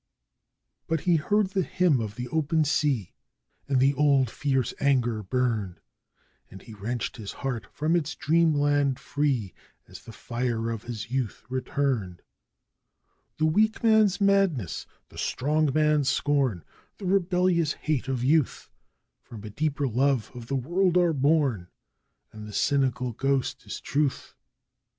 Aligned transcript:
But 0.87 1.01
he 1.01 1.17
heard 1.17 1.51
the 1.51 1.61
hymn 1.61 2.01
of 2.01 2.15
the 2.15 2.27
Open 2.29 2.63
Sea, 2.65 3.13
and 3.67 3.79
the 3.79 3.93
old 3.93 4.31
fierce 4.31 4.73
anger 4.79 5.21
burned, 5.21 5.79
And 6.49 6.59
he 6.63 6.73
wrenched 6.73 7.17
his 7.17 7.31
heart 7.33 7.67
from 7.71 7.95
its 7.95 8.15
dreamland 8.15 8.97
free 8.99 9.53
as 9.87 10.01
the 10.01 10.11
fire 10.11 10.71
of 10.71 10.81
his 10.85 11.11
youth 11.11 11.43
returned: 11.49 12.23
'The 13.37 13.45
weak 13.45 13.83
man's 13.83 14.19
madness, 14.19 14.87
the 15.09 15.19
strong 15.19 15.71
man's 15.71 16.09
scorn 16.09 16.63
the 16.97 17.05
rebellious 17.05 17.73
hate 17.73 18.07
of 18.07 18.23
youth 18.23 18.71
From 19.21 19.43
a 19.43 19.51
deeper 19.51 19.87
love 19.87 20.31
of 20.33 20.47
the 20.47 20.55
world 20.55 20.97
are 20.97 21.13
born! 21.13 21.67
And 22.31 22.47
the 22.47 22.53
cynical 22.53 23.11
ghost 23.13 23.67
is 23.67 23.79
Truth! 23.79 24.33